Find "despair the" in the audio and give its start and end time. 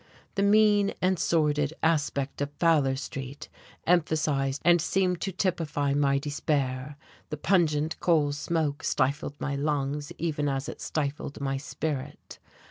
6.17-7.37